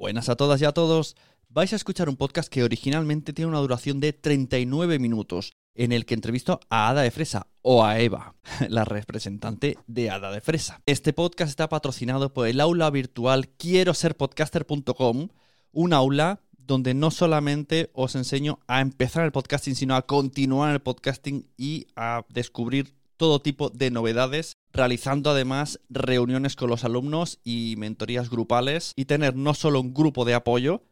[0.00, 1.14] Buenas a todas y a todos.
[1.50, 6.06] Vais a escuchar un podcast que originalmente tiene una duración de 39 minutos, en el
[6.06, 8.34] que entrevisto a Ada de Fresa, o a Eva,
[8.70, 10.80] la representante de Ada de Fresa.
[10.86, 15.28] Este podcast está patrocinado por el aula virtual quiero ser podcaster.com,
[15.72, 20.80] un aula donde no solamente os enseño a empezar el podcasting, sino a continuar el
[20.80, 27.74] podcasting y a descubrir todo tipo de novedades, realizando además reuniones con los alumnos y
[27.76, 30.84] mentorías grupales y tener no solo un grupo de apoyo,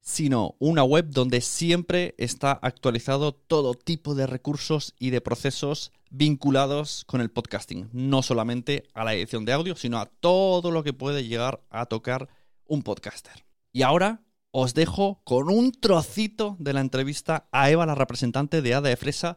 [0.00, 7.04] sino una web donde siempre está actualizado todo tipo de recursos y de procesos vinculados
[7.04, 10.94] con el podcasting, no solamente a la edición de audio, sino a todo lo que
[10.94, 12.30] puede llegar a tocar
[12.64, 13.44] un podcaster.
[13.70, 18.72] Y ahora os dejo con un trocito de la entrevista a Eva, la representante de
[18.72, 19.36] Ada de Fresa.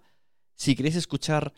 [0.56, 1.54] Si queréis escuchar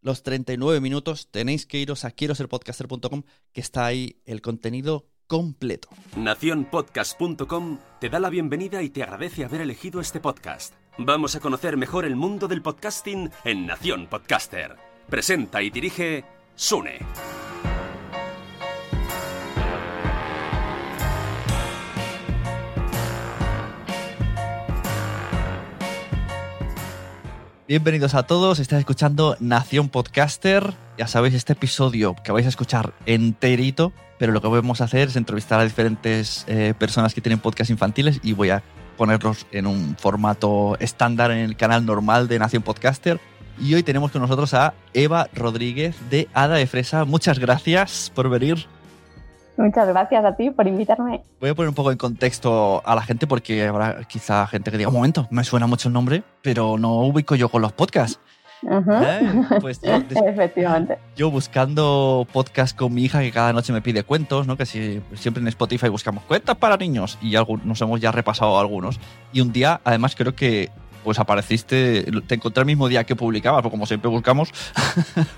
[0.00, 5.06] los 39 minutos, tenéis que iros a quiero ser podcaster.com, que está ahí el contenido
[5.26, 5.88] completo.
[6.16, 10.74] Naciónpodcast.com te da la bienvenida y te agradece haber elegido este podcast.
[10.98, 14.76] Vamos a conocer mejor el mundo del podcasting en Nación Podcaster.
[15.08, 16.24] Presenta y dirige
[16.54, 17.00] Sune.
[27.68, 30.72] Bienvenidos a todos, estáis escuchando Nación Podcaster.
[30.96, 35.08] Ya sabéis, este episodio que vais a escuchar enterito, pero lo que vamos a hacer
[35.08, 38.62] es entrevistar a diferentes eh, personas que tienen podcast infantiles y voy a
[38.96, 43.18] ponerlos en un formato estándar en el canal normal de Nación Podcaster.
[43.58, 47.04] Y hoy tenemos con nosotros a Eva Rodríguez de Ada de Fresa.
[47.04, 48.68] Muchas gracias por venir.
[49.56, 51.22] Muchas gracias a ti por invitarme.
[51.40, 54.78] Voy a poner un poco en contexto a la gente porque habrá quizá gente que
[54.78, 58.20] diga, un momento, me suena mucho el nombre, pero no ubico yo con los podcasts.
[58.62, 59.42] ¿Eh?
[59.60, 59.96] Pues yo,
[60.26, 60.98] Efectivamente.
[61.14, 64.56] Yo buscando podcast con mi hija que cada noche me pide cuentos, ¿no?
[64.56, 68.58] Que si, siempre en Spotify buscamos cuentas para niños y algo, nos hemos ya repasado
[68.58, 68.98] algunos.
[69.32, 70.70] Y un día, además, creo que
[71.06, 74.50] pues apareciste, te encontré el mismo día que publicabas, porque como siempre buscamos.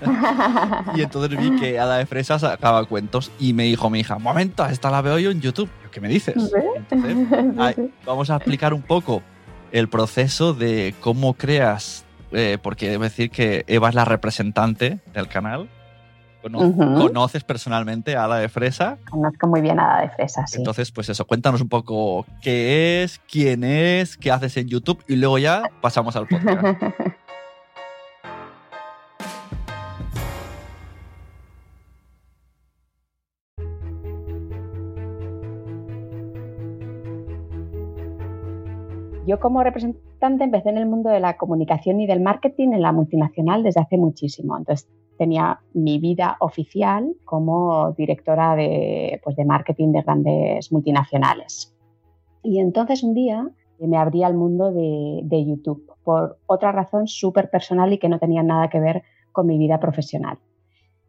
[0.95, 4.65] y entonces vi que Ada de Fresa sacaba cuentos y me dijo mi hija, momento,
[4.65, 5.69] esta la veo yo en YouTube.
[5.91, 6.51] ¿Qué me dices?
[6.89, 9.21] Entonces, vamos a explicar un poco
[9.71, 15.27] el proceso de cómo creas, eh, porque debo decir que Eva es la representante del
[15.27, 15.69] canal.
[16.41, 18.97] ¿Conoces personalmente a Ada de Fresa?
[19.09, 20.57] Conozco muy bien a Ada de Fresa, sí.
[20.57, 25.15] Entonces, pues eso, cuéntanos un poco qué es, quién es, qué haces en YouTube y
[25.15, 26.81] luego ya pasamos al podcast.
[39.29, 42.91] Yo como representante empecé en el mundo de la comunicación y del marketing en la
[42.91, 44.57] multinacional desde hace muchísimo.
[44.57, 44.89] Entonces
[45.19, 51.77] tenía mi vida oficial como directora de, pues, de marketing de grandes multinacionales.
[52.41, 53.47] Y entonces un día
[53.77, 58.17] me abría al mundo de, de YouTube por otra razón súper personal y que no
[58.17, 60.39] tenía nada que ver con mi vida profesional.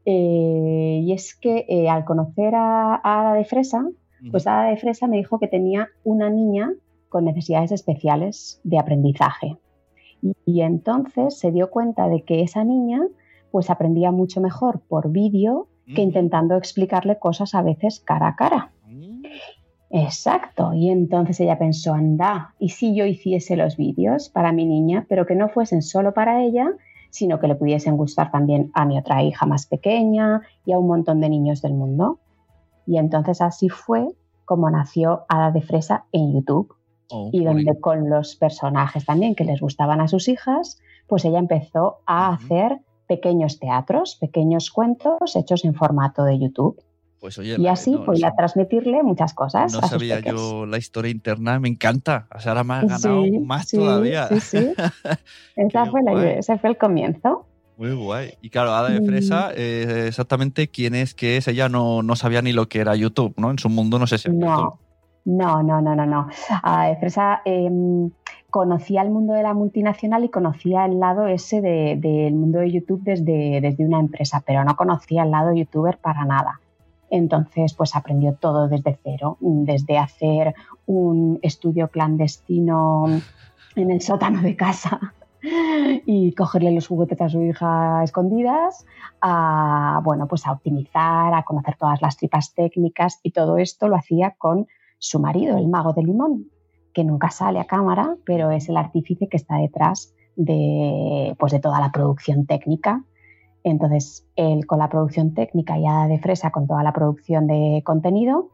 [0.05, 3.89] Eh, y es que eh, al conocer a, a Ada de Fresa,
[4.31, 6.71] pues Ada de Fresa me dijo que tenía una niña
[7.11, 9.59] con necesidades especiales de aprendizaje.
[10.23, 13.03] Y, y entonces se dio cuenta de que esa niña
[13.51, 18.71] pues aprendía mucho mejor por vídeo que intentando explicarle cosas a veces cara a cara.
[19.91, 20.73] Exacto.
[20.73, 25.27] Y entonces ella pensó, anda, ¿y si yo hiciese los vídeos para mi niña, pero
[25.27, 26.71] que no fuesen solo para ella,
[27.11, 30.87] sino que le pudiesen gustar también a mi otra hija más pequeña y a un
[30.87, 32.21] montón de niños del mundo?
[32.87, 34.07] Y entonces así fue
[34.45, 36.75] como nació Hada de Fresa en YouTube.
[37.11, 41.39] Oh, y donde con los personajes también que les gustaban a sus hijas, pues ella
[41.39, 46.81] empezó a hacer pequeños teatros, pequeños cuentos hechos en formato de YouTube.
[47.21, 49.73] Pues oye, Y así no, podía no- transmitirle muchas cosas.
[49.73, 50.33] no a sus sabía peques.
[50.33, 52.29] yo la historia interna, me encanta.
[52.35, 54.29] O sea, ahora me has ganado Sí, más sí, todavía.
[54.29, 54.73] Sí, sí.
[55.57, 57.47] Esa fue la- ese fue el comienzo.
[57.77, 58.35] Muy guay.
[58.43, 59.07] Y claro, Ada de Mm.
[59.07, 61.49] Fresa, eh, exactamente quién es, qué es.
[61.49, 63.51] Ella no, no sabía ni lo que era YouTube, ¿no?
[63.51, 64.31] En su mundo no sé si.
[64.31, 64.79] No,
[65.25, 66.29] no, no, no, no, no.
[66.63, 68.11] A de Fresa em,
[68.51, 72.73] conocía el mundo de la multinacional y conocía el lado ese de- del mundo de
[72.73, 76.61] YouTube desde, desde una empresa, pero no conocía el lado youtuber para nada.
[77.11, 80.55] Entonces, pues aprendió todo desde cero, desde hacer
[80.87, 83.07] un estudio clandestino
[83.77, 85.15] en el sótano de casa
[86.07, 88.85] y cogerle los juguetes a su hija escondidas,
[89.21, 93.97] a, bueno, pues a optimizar, a conocer todas las tripas técnicas y todo esto lo
[93.97, 94.67] hacía con
[95.01, 96.51] su marido, el mago de limón,
[96.93, 101.59] que nunca sale a cámara, pero es el artífice que está detrás de, pues de
[101.59, 103.05] toda la producción técnica.
[103.65, 107.83] Entonces, él con la producción técnica y Hada de Fresa con toda la producción de
[107.85, 108.51] contenido,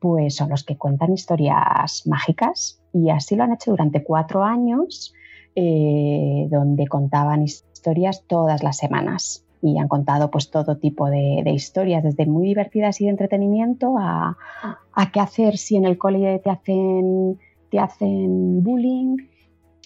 [0.00, 5.12] pues son los que cuentan historias mágicas y así lo han hecho durante cuatro años,
[5.56, 11.50] eh, donde contaban historias todas las semanas y han contado pues todo tipo de, de
[11.52, 14.36] historias, desde muy divertidas y de entretenimiento a,
[14.92, 17.38] a qué hacer si en el cole te hacen,
[17.70, 19.16] te hacen bullying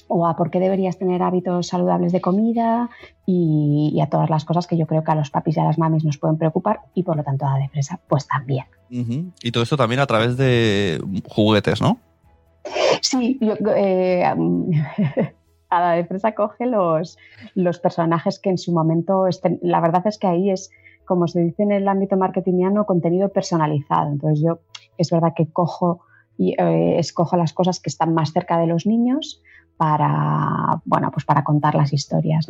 [0.09, 2.89] o a por qué deberías tener hábitos saludables de comida
[3.27, 5.65] y, y a todas las cosas que yo creo que a los papis y a
[5.65, 8.65] las mamis nos pueden preocupar y por lo tanto a la de fresa pues también.
[8.89, 11.99] Y todo esto también a través de juguetes, ¿no?
[13.03, 14.25] Sí, yo, eh,
[15.69, 17.19] a la de fresa coge los,
[17.55, 19.59] los personajes que en su momento estén.
[19.63, 20.71] La verdad es que ahí es,
[21.05, 24.11] como se dice en el ámbito marketingiano, contenido personalizado.
[24.11, 24.61] Entonces yo
[24.99, 26.01] es verdad que cojo
[26.39, 29.43] y eh, escojo las cosas que están más cerca de los niños
[29.77, 32.47] para, bueno, pues para contar las historias.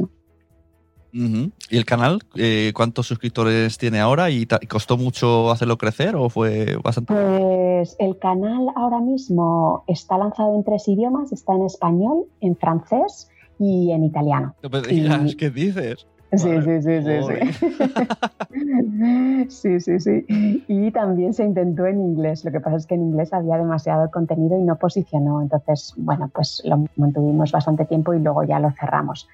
[1.12, 2.18] ¿Y el canal?
[2.36, 4.30] eh, ¿Cuántos suscriptores tiene ahora?
[4.30, 7.14] ¿Y costó mucho hacerlo crecer o fue bastante?
[7.14, 13.28] Pues el canal ahora mismo está lanzado en tres idiomas, está en español, en francés
[13.58, 14.54] y en italiano.
[14.62, 16.06] No me digas, y- ¿qué dices?
[16.32, 16.82] Sí, Vale.
[16.82, 18.06] sí, sí, sí, sí.
[19.48, 20.24] Sí, sí, sí.
[20.68, 22.44] Y también se intentó en inglés.
[22.44, 25.40] Lo que pasa es que en inglés había demasiado contenido y no posicionó.
[25.42, 29.28] Entonces, bueno, pues lo mantuvimos bastante tiempo y luego ya lo cerramos.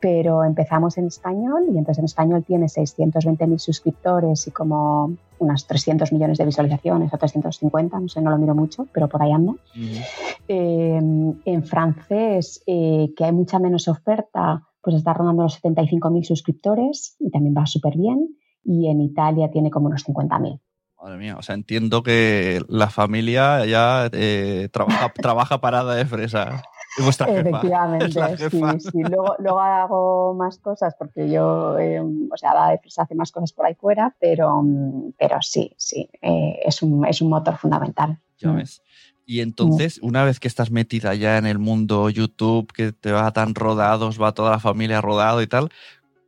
[0.00, 6.12] Pero empezamos en español y entonces en español tiene 620.000 suscriptores y como unas 300
[6.12, 9.52] millones de visualizaciones o 350, no sé, no lo miro mucho, pero por ahí anda.
[9.52, 10.02] Ujú.
[10.48, 11.00] Eh,
[11.44, 17.30] en francés, eh, que hay mucha menos oferta, pues está rondando los 75.000 suscriptores y
[17.30, 18.36] también va súper bien.
[18.62, 20.60] Y en Italia tiene como unos 50.000.
[21.02, 26.62] Madre mía, o sea, entiendo que la familia ya eh, trabaja, trabaja parada de fresa.
[26.98, 27.40] Es vuestra jefa.
[27.40, 28.80] Efectivamente, Es la sí, jefa.
[28.80, 28.90] sí.
[29.02, 33.52] Luego, luego hago más cosas porque yo, eh, o sea, la defensa hace más cosas
[33.52, 38.18] por ahí fuera, pero, mm, pero sí, sí, eh, es, un, es un motor fundamental.
[38.38, 38.56] Ya Mm.
[38.56, 38.82] ves.
[39.28, 43.30] Y entonces, una vez que estás metida ya en el mundo YouTube, que te va
[43.32, 45.68] tan rodados, va toda la familia rodado y tal,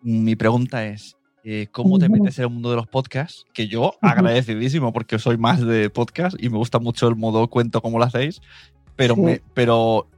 [0.02, 3.46] mi pregunta es, eh, ¿cómo te metes en el mundo de los podcasts?
[3.54, 7.80] Que yo agradecidísimo porque soy más de podcast y me gusta mucho el modo cuento
[7.80, 8.40] como lo hacéis,
[8.96, 9.20] pero, Sí.
[9.20, 10.08] me, pero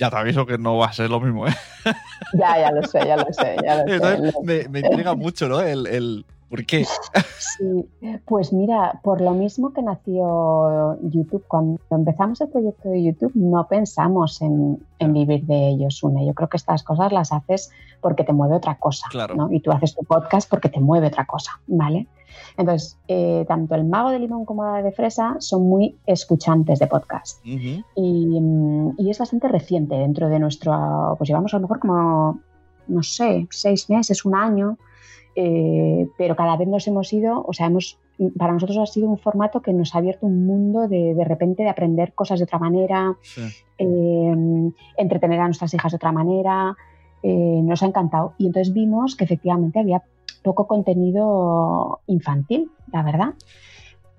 [0.00, 1.46] ya te aviso que no va a ser lo mismo.
[1.46, 1.52] ¿eh?
[2.32, 3.94] Ya, ya lo sé, ya lo sé, ya lo sé.
[3.94, 5.60] Entonces, Lo- me, me intriga mucho, ¿no?
[5.60, 6.84] El, el ¿por qué?
[7.38, 7.88] Sí,
[8.26, 13.66] pues mira, por lo mismo que nació YouTube, cuando empezamos el proyecto de YouTube no
[13.68, 16.26] pensamos en, en vivir de ellos, Une.
[16.26, 19.34] Yo creo que estas cosas las haces porque te mueve otra cosa, Claro.
[19.36, 19.50] ¿no?
[19.52, 22.08] Y tú haces tu podcast porque te mueve otra cosa, ¿vale?
[22.56, 26.86] Entonces, eh, tanto el mago de limón como la de fresa son muy escuchantes de
[26.86, 27.44] podcast.
[27.44, 32.40] Y, y es bastante reciente dentro de nuestro, pues llevamos a lo mejor como,
[32.88, 34.78] no sé, seis meses, un año,
[35.36, 37.98] eh, pero cada vez nos hemos ido, o sea, hemos
[38.36, 41.62] para nosotros ha sido un formato que nos ha abierto un mundo de, de repente
[41.62, 43.16] de aprender cosas de otra manera,
[43.78, 46.76] eh, entretener a nuestras hijas de otra manera,
[47.22, 48.34] eh, nos ha encantado.
[48.38, 50.02] Y entonces vimos que efectivamente había
[50.42, 53.34] poco contenido infantil, la verdad.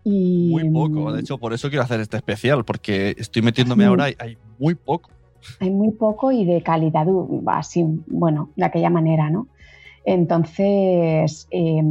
[0.04, 4.10] Y, Muy poco, de hecho por eso quiero hacer este especial, porque estoy metiéndome ahora
[4.10, 5.12] y hay muy poco.
[5.60, 9.48] Hay muy poco y de calidad, uh, así, bueno, de aquella manera, ¿no?
[10.06, 11.82] Entonces, eh,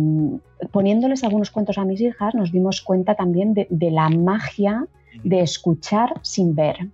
[0.73, 4.87] poniéndoles algunos cuentos a mis hijas, nos dimos cuenta también de, de, la magia
[5.25, 6.89] de escuchar sin ver,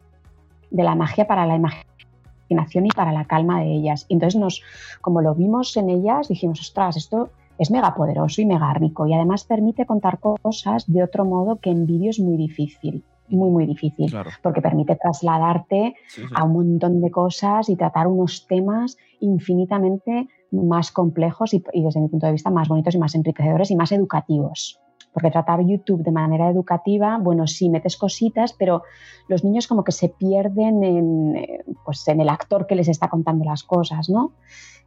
[0.70, 4.04] de la magia para la imaginación y para la calma de ellas.
[4.08, 4.62] Y entonces, nos,
[5.00, 9.14] como lo vimos en ellas, dijimos, ostras, esto es mega poderoso y mega rico y
[9.14, 13.66] además permite contar cosas de otro modo que en vídeo es muy difícil muy, muy
[13.66, 14.30] difícil, Claro.
[14.42, 16.34] porque permite trasladarte Sí, sí.
[16.34, 20.28] a un montón de cosas y tratar unos temas infinitamente
[20.64, 23.92] más complejos y, desde mi punto de vista más bonitos y más enriquecedores y más
[23.92, 24.80] educativos.
[25.12, 28.82] Porque tratar YouTube de manera educativa, bueno, sí, metes cositas, pero
[29.28, 33.08] los niños como que se pierden en, eh, pues, en el actor que les está
[33.08, 34.32] contando las cosas, ¿no?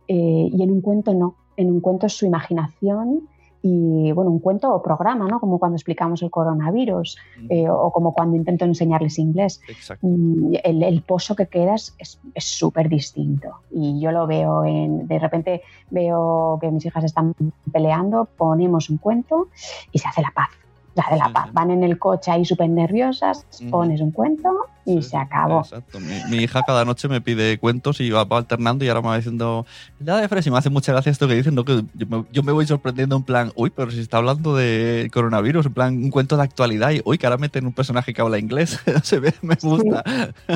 [0.08, 1.36] Eh, y en un cuento no.
[1.58, 3.28] En un cuento es su imaginación
[3.62, 5.40] y, bueno, un cuento o programa, ¿no?
[5.40, 7.18] Como cuando explicamos el coronavirus
[7.50, 9.62] eh, o como cuando intento enseñarles inglés.
[10.02, 13.50] Mm, el, el pozo que quedas es es súper distinto.
[13.72, 15.08] Y yo lo veo en.
[15.08, 17.36] De repente veo que mis hijas están
[17.72, 19.50] peleando, ponemos un cuento
[19.92, 20.50] y se hace la paz.
[20.96, 21.46] Se hace la paz.
[21.46, 21.52] sí.
[21.54, 24.50] Van en el coche ahí súper nerviosas, pones un cuento
[24.86, 25.60] y Sí, se acabó.
[25.60, 26.00] Exacto.
[26.00, 29.08] Mi, mi hija cada noche me pide cuentos y va, va alternando y ahora me
[29.10, 29.66] va diciendo,
[30.00, 31.64] la de Fresa, y me hace mucha gracia esto que dicen, ¿no?
[31.64, 35.10] que yo me, yo me voy sorprendiendo en plan, uy, pero si está hablando de
[35.14, 38.22] coronavirus, en plan un cuento de actualidad y, uy, que ahora meten un personaje que
[38.22, 40.04] habla inglés, se ve, me gusta.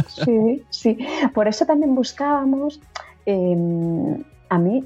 [0.08, 0.98] Sí, sí.
[1.34, 2.80] Por eso también buscábamos,
[3.26, 3.56] eh,
[4.50, 4.84] a mí,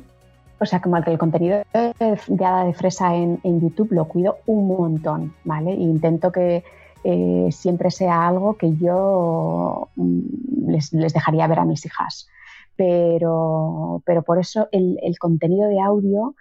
[0.60, 4.08] o sea, como que el contenido de, de Hada de Fresa en, en YouTube lo
[4.08, 5.72] cuido un montón, ¿vale?
[5.72, 6.64] E intento que
[7.04, 12.28] eh, siempre sea algo que yo mm, les, les dejaría ver a mis hijas.
[12.76, 16.36] Pero, pero por eso el, el contenido de audio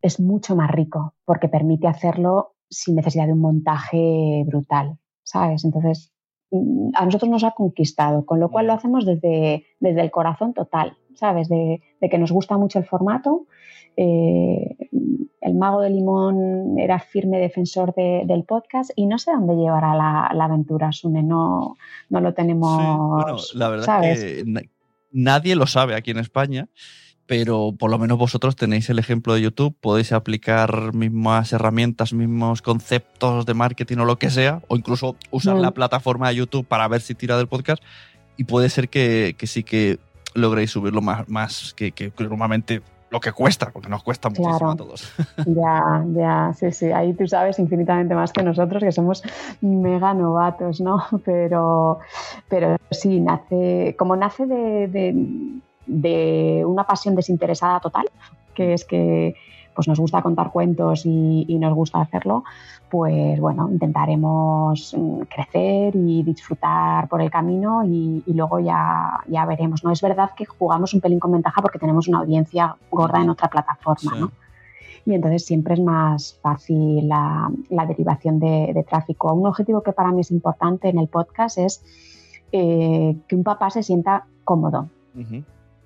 [0.00, 5.64] es mucho más rico, porque permite hacerlo sin necesidad de un montaje brutal, ¿sabes?
[5.64, 6.12] Entonces,
[6.50, 10.54] mm, a nosotros nos ha conquistado, con lo cual lo hacemos desde, desde el corazón
[10.54, 11.48] total, ¿sabes?
[11.48, 13.46] De, de que nos gusta mucho el formato.
[13.96, 14.76] Eh,
[15.40, 19.94] el mago de limón era firme defensor de- del podcast y no sé dónde llevará
[19.94, 21.76] la, la aventura, Sune, no,
[22.08, 22.80] no lo tenemos.
[22.80, 24.22] Sí, bueno, la verdad ¿sabes?
[24.22, 24.62] es que na-
[25.10, 26.68] nadie lo sabe aquí en España,
[27.26, 32.62] pero por lo menos vosotros tenéis el ejemplo de YouTube, podéis aplicar mismas herramientas, mismos
[32.62, 35.60] conceptos de marketing o lo que sea, o incluso usar Mm.
[35.60, 37.82] la plataforma de YouTube para ver si tira del podcast,
[38.36, 39.98] y puede ser que, que sí que
[40.34, 44.56] logréis subirlo más, más que, que- que normalmente lo que cuesta, porque nos cuesta muchísimo
[44.58, 44.70] Claro.
[44.70, 45.12] a todos.
[45.46, 49.22] Ya, ya, sí, sí, ahí tú sabes infinitamente más que nosotros, que somos
[49.60, 51.02] mega novatos, ¿no?
[51.24, 51.98] Pero,
[52.48, 58.06] pero sí, nace, como nace de, de- de una pasión desinteresada total,
[58.54, 59.34] que es que
[59.74, 62.44] pues nos gusta contar cuentos y, y nos gusta hacerlo,
[62.90, 69.44] pues bueno, intentaremos mm, crecer y disfrutar por el camino y, y luego ya, ya
[69.46, 69.82] veremos.
[69.84, 73.30] No es verdad que jugamos un pelín con ventaja porque tenemos una audiencia gorda en
[73.30, 74.20] otra plataforma, Sí.
[74.20, 74.30] ¿no?
[75.04, 79.32] y entonces siempre es más fácil la, la derivación de, de tráfico.
[79.32, 81.82] Un objetivo que para mí es importante en el podcast es
[82.52, 84.88] eh, que un papá se sienta cómodo.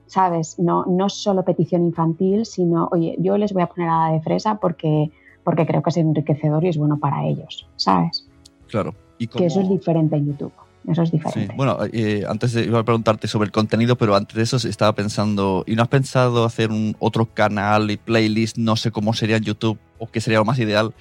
[0.06, 0.58] ¿Sabes?
[0.58, 4.20] No, no solo petición infantil, sino, oye, yo les voy a poner a la de
[4.20, 5.10] fresa porque,
[5.44, 8.28] porque creo que es enriquecedor y es bueno para ellos, ¿sabes?
[8.68, 8.94] Claro.
[9.18, 10.52] Y Que eso es diferente en YouTube.
[10.88, 11.54] Eso es Sí, diferente.
[11.56, 14.92] bueno, eh, antes de, iba a preguntarte sobre el contenido, pero antes de eso estaba
[14.94, 19.36] pensando, ¿y no has pensado hacer un otro canal y playlist, no sé cómo sería
[19.38, 20.94] en YouTube o qué sería lo más ideal,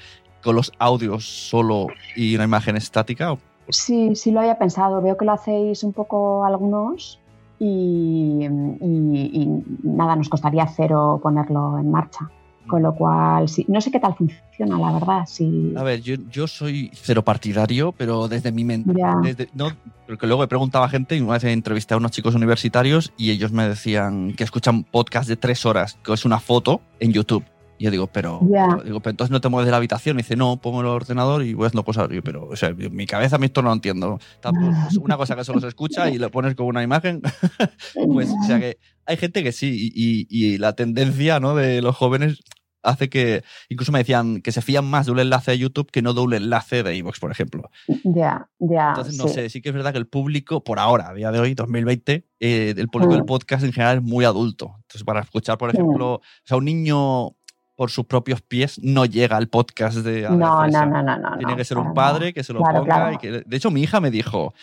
[0.43, 3.33] con los audios solo y una imagen estática?
[3.33, 5.01] ¿O- Sí, sí lo había pensado.
[5.01, 7.19] Veo que lo hacéis un poco algunos
[7.59, 12.29] y, y- y nada, nos costaría cero ponerlo en marcha.
[12.67, 15.25] Con lo cual, sí, no sé qué tal funciona, la verdad.
[15.27, 15.71] Sí.
[15.77, 18.91] A ver, yo, yo soy cero partidario, pero desde mi mente.
[19.21, 19.67] Desde, no,
[20.07, 23.29] porque luego he preguntado a gente y una vez entrevisté a unos chicos universitarios y
[23.29, 27.43] ellos me decían que escuchan podcast de tres horas, que es una foto en YouTube.
[27.77, 28.39] Y yo digo, pero,
[28.85, 30.17] digo, pero entonces no te mueves de la habitación.
[30.17, 32.07] Y dice, no, pongo el ordenador y voy haciendo cosas.
[32.09, 34.19] Yo, pero, o sea, en mi cabeza a mí esto no lo entiendo.
[34.89, 37.21] Es una cosa que solo se escucha y lo pones con una imagen.
[38.13, 41.55] Pues, o sea que hay gente que sí, y, y- y la tendencia ¿no?
[41.55, 42.39] de los jóvenes
[42.81, 46.03] hace que, incluso me decían que se fían más de un enlace de YouTube que
[46.03, 47.71] no de un enlace de iVoox, por ejemplo.
[48.03, 48.89] Ya, ya.
[48.89, 49.33] Entonces, no sí.
[49.33, 52.27] sé, sí que es verdad que el público, por ahora, a día de hoy, 2020,
[52.39, 53.15] eh, el público Mm.
[53.17, 54.75] del podcast en general es muy adulto.
[54.81, 57.31] Entonces, para escuchar, por ejemplo, o sea, un niño
[57.75, 61.37] por sus propios pies no llega al podcast de Ada No, no, no, no, no.
[61.37, 62.95] Tiene que ser un padre que se lo Claro, ponga.
[62.95, 63.13] claro.
[63.13, 64.53] y que- de hecho, mi hija me dijo,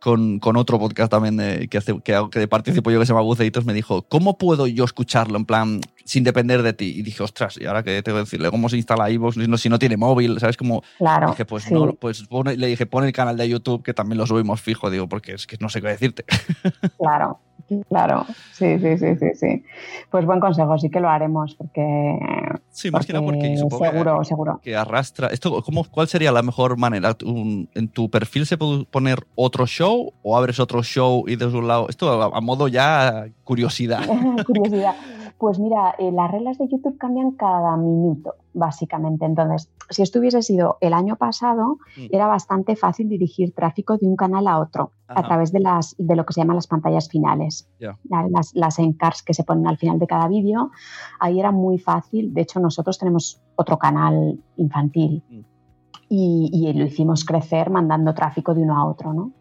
[0.00, 3.22] con, con otro podcast también de- que, hace, que, que participo yo que se llama
[3.22, 6.92] Buceitos, me dijo, ¿cómo puedo yo escucharlo en plan sin depender de ti?
[6.96, 8.50] Y dije, ostras, ¿y ahora qué tengo que decirle?
[8.50, 10.38] ¿Cómo se instala iVoox si no, si no tiene móvil?
[10.40, 10.56] ¿Sabes?
[10.56, 11.30] Como, Claro.
[11.30, 11.74] dije, pues sí.
[11.74, 14.90] no, pues pone- le dije, pon el canal de YouTube que también lo subimos fijo,
[14.90, 16.24] digo, porque es que no sé qué decirte.
[16.98, 17.38] Claro,
[17.88, 18.26] claro.
[18.52, 19.64] Sí, sí, sí, sí, sí.
[20.10, 22.18] Pues buen consejo, sí que lo haremos, porque.
[22.70, 24.60] Sí, más que nada porque supongo que- seguro, seguro.
[24.62, 25.28] que arrastra.
[25.28, 27.16] Esto, ¿cómo, ¿Cuál sería la mejor manera?
[27.24, 31.66] ¿En tu perfil se puede poner otro show o abres otro show y de un
[31.68, 31.88] lado?
[31.88, 34.06] Esto a, a modo ya curiosidad.
[34.46, 34.94] Curiosidad.
[35.38, 39.24] Pues mira, eh, las reglas de YouTube cambian cada minuto, básicamente.
[39.24, 42.06] Entonces, si esto hubiese sido el año pasado, Mm.
[42.10, 45.20] era bastante fácil dirigir tráfico de un canal a otro Ajá.
[45.20, 47.68] a través de, las, de lo que se llaman las pantallas finales.
[47.78, 50.70] La- Las, las encarts que se ponen al final de cada vídeo.
[51.20, 52.32] Ahí era muy fácil.
[52.34, 55.40] De hecho, nosotros tenemos otro canal infantil Mm.
[56.08, 59.32] y, y lo hicimos crecer mandando tráfico de uno a otro, ¿no?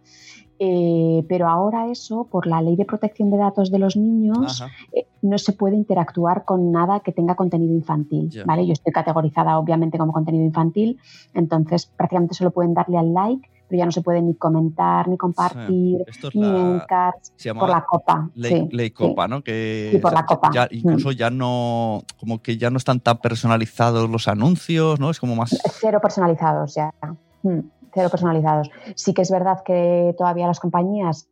[0.63, 4.63] Eh, pero ahora eso, por la ley de protección de datos de los niños,
[4.94, 8.30] eh, no se puede interactuar con nada que tenga contenido infantil.
[8.46, 8.68] ¿vale?
[8.68, 11.00] Yo estoy categorizada obviamente como contenido infantil,
[11.34, 15.18] entonces prácticamente solo pueden darle al like, pero ya no se puede ni comentar, ni
[15.18, 16.77] compartir, Esto es ni
[17.39, 18.30] llama por la copa.
[18.36, 18.94] ley, sí, ley sí.
[18.94, 19.41] Copa, ¿no?
[19.44, 20.51] Que Sí, por la Copa.
[20.53, 20.75] ya- Mm.
[20.75, 25.10] incluso ya no, como que ya no están tan personalizados los anuncios, ¿no?
[25.10, 25.58] Es como más...
[25.80, 26.94] Cero personalizados ya.
[27.44, 27.62] Mm,
[27.93, 28.69] Cero personalizados.
[28.95, 31.27] Sí que es verdad que todavía las compañías,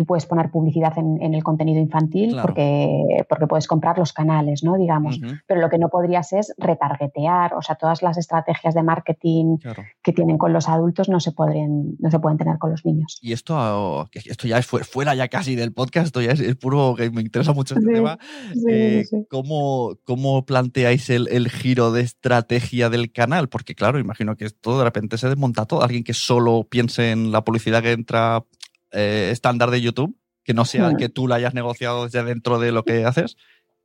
[0.00, 2.46] tú puedes poner publicidad en, en el contenido infantil Claro.
[2.46, 2.88] porque,
[3.28, 4.78] porque puedes comprar los canales, ¿no?
[4.78, 5.20] Digamos.
[5.46, 9.82] Pero lo que no podrías es retargetear, o sea, todas las estrategias de marketing claro.
[10.02, 13.18] que tienen con los adultos no se pueden, no se pueden tener con los niños.
[13.20, 16.56] Y esto, esto ya es fu- fuera ya casi del podcast, esto ya es, es
[16.56, 18.18] puro que me interesa mucho este Sí, tema.
[18.54, 19.26] sí, Eh, sí.
[19.28, 23.50] ¿cómo, cómo planteáis el, el giro de estrategia del canal?
[23.50, 25.82] Porque claro, imagino que esto de repente se desmonta todo.
[25.82, 28.44] Alguien que solo piense en la publicidad que entra
[28.92, 30.96] eh, estándar de YouTube, que no sea Hmm.
[30.96, 33.36] que tú la hayas negociado desde dentro de lo que haces,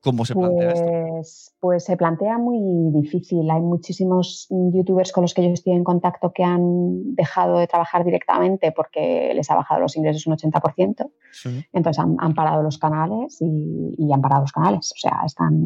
[0.06, 0.86] ¿cómo se plantea esto?
[0.86, 2.60] Pues, pues se plantea muy
[2.94, 3.50] difícil.
[3.50, 8.06] Hay muchísimos youtubers con los que yo estoy en contacto que han dejado de trabajar
[8.06, 11.10] directamente porque les ha bajado los ingresos un 80%.
[11.32, 11.66] Sí.
[11.74, 14.94] Entonces han, han parado los canales y, y han parado los canales.
[14.96, 15.66] O sea, están,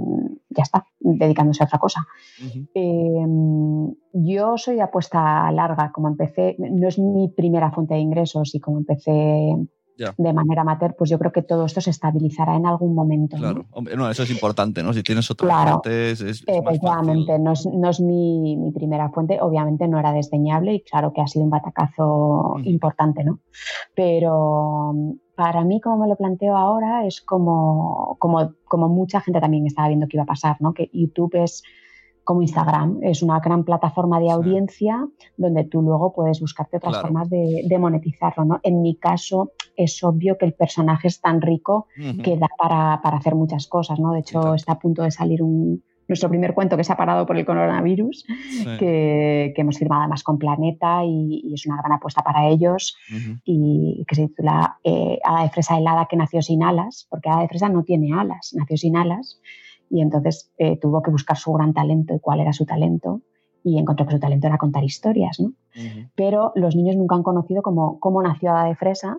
[0.49, 2.07] ya está, dedicándose a otra cosa.
[2.73, 3.25] Eh,
[4.13, 8.59] yo soy de apuesta larga, como empecé, no es mi primera fuente de ingresos y
[8.59, 9.53] como empecé
[10.17, 13.35] De manera amateur, pues yo creo que todo esto se estabilizará en algún momento.
[13.37, 13.41] ¿no?
[13.41, 14.93] Claro, Hombre, no, eso es importante, ¿no?
[14.93, 15.81] Si tienes otras Claro.
[15.83, 16.73] fuentes, es, es más.
[16.75, 21.11] Efectivamente, no es, no es mi, mi primera fuente, obviamente no era desdeñable y claro
[21.13, 23.39] que ha sido un batacazo importante, ¿no?
[23.95, 29.39] Pero mm, para mí, como me lo planteo ahora, es como, como, como mucha gente
[29.39, 30.73] también estaba viendo que iba a pasar, ¿no?
[30.73, 31.63] Que YouTube es
[32.29, 34.31] como Instagram, es una gran plataforma de Sí.
[34.31, 37.07] audiencia donde tú luego puedes buscarte otras Claro.
[37.07, 38.59] formas de, de monetizarlo, ¿no?
[38.61, 41.87] En mi caso, es obvio que el personaje es tan rico
[42.23, 44.11] que da para, para hacer muchas cosas, ¿no?
[44.11, 44.55] De hecho, Exacto.
[44.55, 47.45] está a punto de salir un, nuestro primer cuento que se ha parado por el
[47.45, 48.65] coronavirus, Sí.
[48.79, 52.95] que, que hemos firmado además con Planeta y, y es una gran apuesta para ellos
[53.43, 57.41] y que se titula eh, Hada de fresa helada que nació sin alas, porque Hada
[57.41, 59.39] de fresa no tiene alas, nació sin alas
[59.89, 63.21] y entonces eh, tuvo que buscar su gran talento y cuál era su talento
[63.63, 65.47] y encontró que su talento era contar historias, ¿no?
[65.75, 66.09] Ujú.
[66.15, 69.17] pero los niños nunca han conocido cómo, cómo nació Hada de Fresa.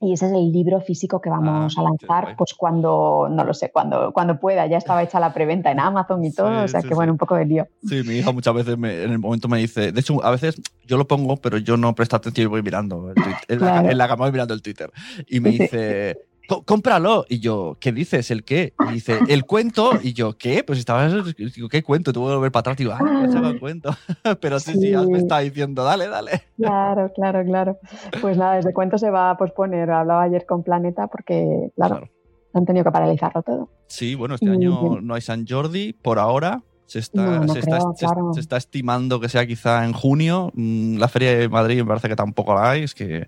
[0.00, 3.54] Y ese es el libro físico que vamos Ah, a lanzar, pues cuando, no lo
[3.54, 4.66] sé, cuando, cuando pueda.
[4.66, 7.10] Ya estaba hecha la preventa en Amazon y Sí, todo, o sea sí, que bueno,
[7.10, 7.12] sí.
[7.12, 7.66] un poco de lío.
[7.88, 10.60] Sí, mi hija muchas veces me- en el momento me dice, de hecho, a veces
[10.84, 13.66] yo lo pongo, pero yo no presto atención y voy mirando el Twitter, en, la,
[13.72, 13.90] Claro.
[13.90, 14.90] en la cama voy mirando el Twitter.
[15.28, 15.58] Y me Sí.
[15.60, 16.20] dice, "Co-
[16.64, 17.24] cómpralo.
[17.28, 18.30] Y yo, ¿qué dices?
[18.30, 18.74] ¿El qué?
[18.88, 19.92] Y dice, el cuento.
[20.02, 20.62] Y yo, ¿qué?
[20.64, 22.12] Pues estabas, digo, ¿qué cuento?
[22.12, 22.76] Tuve que volver para atrás.
[22.76, 23.90] Digo, ah, ya se el cuento.
[24.40, 26.42] pero sí, sí, ya me está diciendo, dale, dale.
[26.56, 27.78] Claro, claro, claro.
[28.20, 29.90] Pues nada, desde cuento se va a posponer.
[29.90, 32.10] Hablaba ayer con Planeta porque, claro, Claro.
[32.54, 33.68] han tenido que paralizarlo todo.
[33.86, 36.62] Sí, bueno, este año no hay San Jordi por ahora.
[36.86, 38.30] Se está, No, no se, está, creo, se- claro.
[38.34, 40.50] se está estimando que sea quizá en junio.
[40.54, 42.82] Mm, La feria de Madrid me parece que tampoco la hay.
[42.82, 43.26] Es que.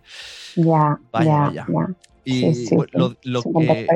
[0.57, 1.67] Ya, Vaya, ya, vaya.
[1.67, 1.89] ya.
[2.27, 3.87] Y Sí, sí, lo, lo que,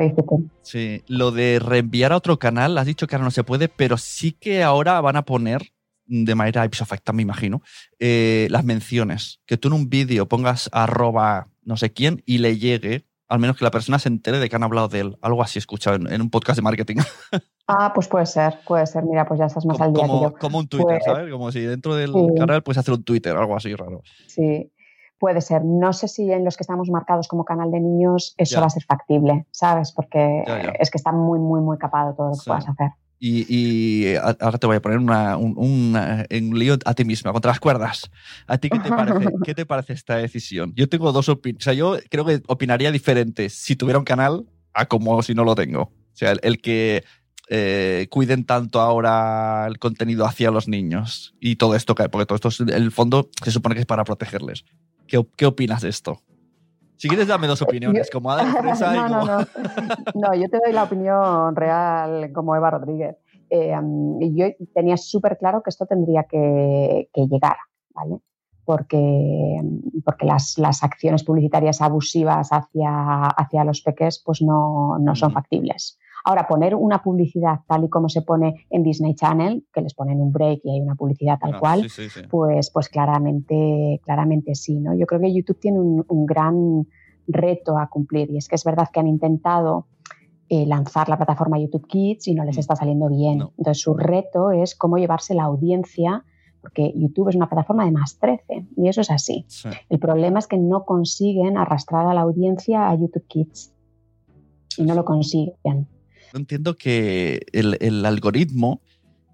[0.61, 3.97] sí, lo de reenviar a otro canal, has dicho que ahora no se puede, pero
[3.97, 5.73] sí que ahora van a poner
[6.05, 7.61] de manera ipso me imagino,
[7.99, 9.41] eh, las menciones.
[9.45, 13.57] Que tú en un vídeo pongas arroba no sé quién y le llegue, al menos
[13.57, 15.17] que la persona se entere de que han hablado de él.
[15.21, 16.97] Algo así escuchado en, en un podcast de marketing.
[17.73, 19.03] Ah, pues puede ser, puede ser.
[19.05, 20.37] Mira, pues ya estás más al como, día que como, yo.
[20.37, 21.31] como un Twitter, Pues- ¿sabes?
[21.31, 24.01] Como si dentro del canal puedes hacer un Twitter, algo así raro.
[24.27, 24.69] Sí,
[25.21, 25.63] puede ser.
[25.63, 28.61] No sé si en los que estamos marcados como canal de niños eso Ya.
[28.61, 29.91] va a ser factible, ¿sabes?
[29.91, 30.69] Porque Ya, ya.
[30.79, 32.49] es que está muy, muy, muy capado todo lo que Sí.
[32.49, 32.89] puedas hacer.
[33.23, 35.95] Y, ahora te voy a poner una, un,
[36.29, 38.09] en lío a ti misma, contra las cuerdas.
[38.47, 40.73] ¿A ti qué te parece, qué te parece esta decisión?
[40.75, 41.61] Yo tengo dos opiniones.
[41.61, 45.43] O sea, yo creo que opinaría diferente si tuviera un canal a como si no
[45.43, 45.81] lo tengo.
[45.83, 47.03] O sea, el, que
[47.47, 52.63] eh, cuiden tanto ahora el contenido hacia los niños y todo esto, porque todo esto,
[52.63, 54.65] en el fondo, se supone que es para protegerles.
[55.11, 56.21] ¿Qué, qué opinas de esto?
[56.95, 59.45] Si quieres, dame dos opiniones, como Ada Fresa no, no, no.
[60.15, 63.17] no, yo te doy la opinión real como Eva Rodríguez.
[63.49, 63.75] Eh,
[64.31, 67.57] yo tenía súper claro que esto tendría que, llegar,
[67.93, 68.19] ¿vale?
[68.63, 69.59] Porque,
[70.05, 75.99] porque las, las, acciones publicitarias abusivas hacia, hacia los peques pues no, no son factibles.
[76.23, 80.21] Ahora, poner una publicidad tal y como se pone en Disney Channel, que les ponen
[80.21, 81.87] un break y hay una publicidad tal ah, cual,
[82.29, 84.95] pues, pues claramente, claramente sí, ¿no?
[84.95, 86.87] Yo creo que YouTube tiene un, gran
[87.27, 89.87] reto a cumplir y es que es verdad que han intentado
[90.49, 92.59] eh, lanzar la plataforma YouTube Kids y no les mm.
[92.59, 93.41] está saliendo bien.
[93.57, 96.23] Entonces su reto es cómo llevarse la audiencia
[96.61, 99.45] porque YouTube es una plataforma de más 13 y eso es así.
[99.89, 103.73] El problema es que no consiguen arrastrar a la audiencia a YouTube Kids
[104.77, 105.87] y no lo consiguen
[106.33, 108.81] entiendo que el, algoritmo,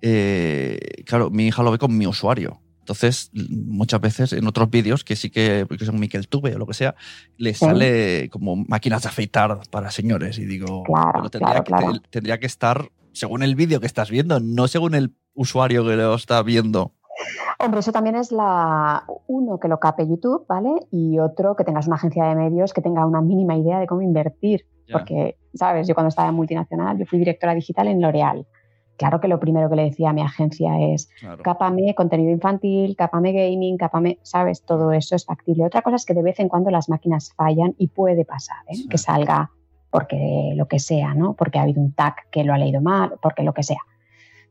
[0.01, 2.61] eh, claro, mi hija lo ve con mi usuario.
[2.79, 6.65] Entonces, muchas veces en otros vídeos, que sí que, porque son Miquel Tube o lo
[6.65, 6.95] que sea,
[7.35, 10.39] le sale como máquinas de afeitar para señores.
[10.39, 10.83] Y digo,
[11.29, 15.85] tendría, que, tendría que estar según el vídeo que estás viendo, no según el usuario
[15.85, 16.93] que lo está viendo.
[17.59, 20.69] Hombre, eso también es la uno que lo cape YouTube, ¿vale?
[20.91, 24.01] Y otro que tengas una agencia de medios que tenga una mínima idea de cómo
[24.01, 24.65] invertir.
[24.91, 25.87] Porque, ¿sabes?
[25.87, 28.45] Yo cuando estaba en multinacional, yo fui directora digital en L'Oreal.
[28.97, 31.09] Claro que lo primero que le decía a mi agencia es,
[31.43, 34.63] cápame contenido infantil, cápame gaming, cápame, ¿sabes?
[34.63, 35.65] Todo eso es factible.
[35.65, 38.87] Otra cosa es que de vez en cuando las máquinas fallan y puede pasar, ¿eh?
[38.89, 39.51] Que salga
[39.91, 41.33] porque lo que sea, ¿no?
[41.33, 43.81] Porque ha habido un tag que lo ha leído mal, porque lo que sea.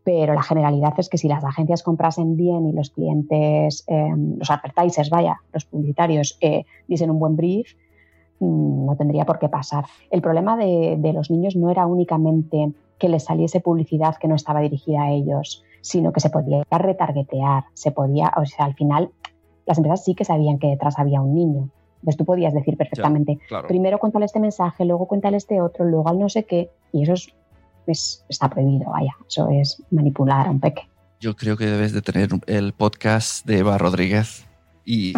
[0.05, 4.51] Pero la generalidad es que si las agencias comprasen bien y los clientes, em, los
[4.51, 7.75] advertisers, vaya, los publicitarios, eh, diesen un buen brief,
[8.41, 9.85] no tendría por qué pasar.
[10.11, 14.61] El problema de, los niños no era únicamente que les saliese publicidad que no estaba
[14.61, 19.11] dirigida a ellos, sino que se podía retargetear, se podía, o sea, al final
[19.67, 21.69] las empresas sí que sabían que detrás había un niño.
[21.97, 26.19] Entonces tú podías decir perfectamente, primero cuéntale este mensaje, luego cuéntale este otro, luego al
[26.19, 27.15] no sé qué, y eso
[27.87, 30.83] es, está prohibido, vaya, eso es manipular a un peque.
[31.19, 34.47] Yo creo que debes de tener el podcast de Eva Rodríguez
[34.87, 35.13] y,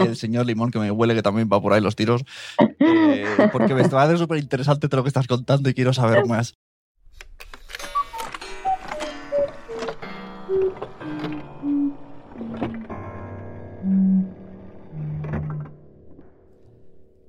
[0.00, 2.24] el señor Limón, que me huele que también va por ahí los tiros,
[2.80, 6.54] eh, porque me está súper interesante todo lo que estás contando y quiero saber más.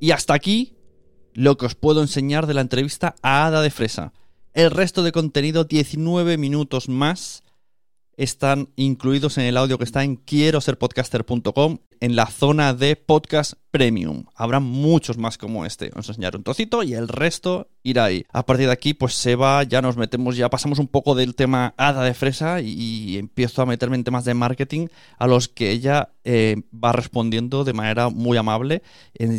[0.01, 0.77] Y hasta aquí
[1.33, 4.13] lo que os puedo enseñar de la entrevista a Ada de Fresa.
[4.53, 7.43] El resto de contenido, 19 minutos más,
[8.19, 12.97] están incluidos en el audio que está en quiero ser podcaster.com en la zona de
[12.97, 14.25] podcast premium.
[14.36, 15.89] Habrá muchos más como este.
[15.91, 18.25] Vamos a enseñar un trocito y el resto irá ahí.
[18.34, 21.34] A partir de aquí, pues se va, ya nos metemos, ya pasamos un poco del
[21.34, 25.71] tema hada de fresa y, empiezo a meterme en temas de marketing a los que
[25.71, 28.84] ella eh, va respondiendo de manera muy amable.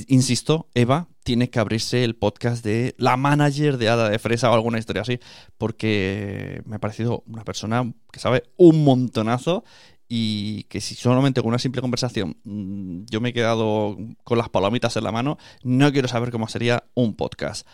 [0.08, 4.54] insisto, Eva, tiene que abrirse el podcast de la manager de Hada de Fresa o
[4.54, 5.20] alguna historia así,
[5.58, 9.62] porque me ha parecido una persona que sabe un montonazo
[10.08, 14.48] y que si solamente con una simple conversación mm, yo me he quedado con las
[14.48, 17.64] palomitas en la mano, no quiero saber cómo sería un podcast.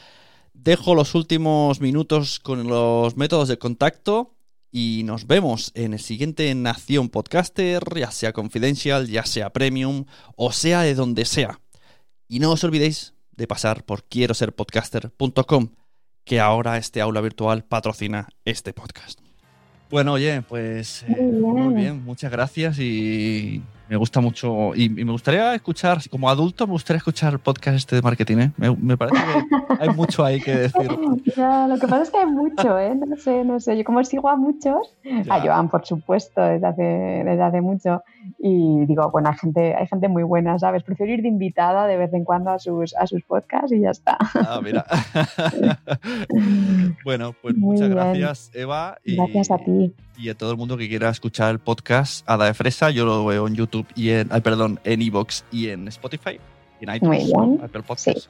[0.53, 4.35] Dejo los últimos minutos con los métodos de contacto
[4.71, 10.05] y nos vemos en el siguiente Nación Podcaster, ya sea Confidential, ya sea Premium
[10.37, 11.62] o sea de donde sea.
[12.29, 15.68] Y no os olvidéis de pasar por quiero ser podcaster.com,
[16.25, 19.20] que ahora este aula virtual patrocina este podcast.
[19.90, 25.55] Bueno, oye, pues eh, muy bien, muchas gracias y me gusta mucho y, me gustaría
[25.55, 28.37] escuchar, como adulto, me gustaría escuchar el podcast este de marketing.
[28.38, 28.77] ¿eh?
[28.79, 30.90] Me, parece que hay mucho ahí que decir.
[31.37, 32.94] Ya, lo que pasa es que hay mucho, ¿eh?
[32.94, 33.77] No sé, no sé.
[33.77, 34.96] Yo como sigo a muchos,
[35.29, 38.03] a Joan, por supuesto, desde hace, desde hace mucho.
[38.38, 40.83] Y digo, bueno, hay gente, hay gente muy buena, ¿sabes?
[40.83, 43.90] Prefiero ir de invitada de vez en cuando a sus, a sus podcasts y ya
[43.90, 44.16] está.
[44.35, 44.85] Ah, mira.
[47.05, 48.99] bueno, pues muchas gracias, Eva.
[49.05, 49.94] Y, gracias a ti.
[50.18, 53.26] Y a todo el mundo que quiera escuchar el podcast Ada de Fresa, yo lo
[53.26, 56.40] veo en YouTube y en, perdón, en Evox y en Spotify,
[56.81, 58.29] en iTunes, Apple Podcasts.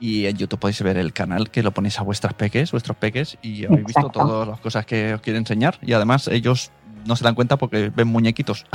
[0.00, 3.38] Y en YouTube podéis ver el canal que lo ponéis a vuestras peques, vuestros peques,
[3.42, 5.78] y habéis visto todas las cosas que os quiero enseñar.
[5.82, 6.72] Y además ellos
[7.06, 8.66] no se dan cuenta porque ven muñequitos.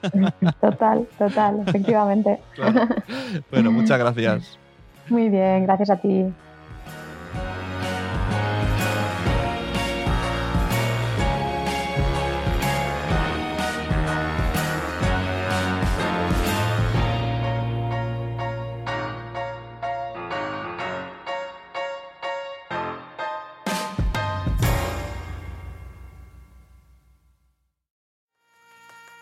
[0.60, 2.38] Total, total, efectivamente.
[3.50, 4.58] Bueno, muchas gracias.
[5.08, 6.26] Muy bien, gracias a ti.